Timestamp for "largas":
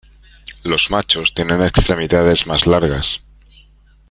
2.65-3.21